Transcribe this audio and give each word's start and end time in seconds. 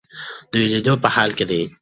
د 0.51 0.53
ویلیدو 0.61 0.93
په 1.03 1.07
حال 1.15 1.31
کې 1.37 1.45
دی. 1.49 1.61